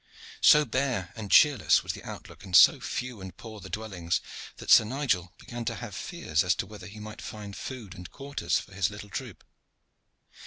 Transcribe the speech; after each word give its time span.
So 0.41 0.65
bare 0.65 1.13
and 1.15 1.29
cheerless 1.29 1.83
was 1.83 1.93
the 1.93 2.03
outlook, 2.03 2.43
and 2.43 2.55
so 2.55 2.79
few 2.79 3.21
and 3.21 3.37
poor 3.37 3.59
the 3.59 3.69
dwellings, 3.69 4.19
that 4.57 4.71
Sir 4.71 4.83
Nigel 4.83 5.31
began 5.37 5.63
to 5.65 5.75
have 5.75 5.93
fears 5.93 6.43
as 6.43 6.55
to 6.55 6.65
whether 6.65 6.87
he 6.87 6.99
might 6.99 7.21
find 7.21 7.55
food 7.55 7.93
and 7.93 8.09
quarters 8.09 8.57
for 8.57 8.73
his 8.73 8.89
little 8.89 9.09
troop. 9.09 9.43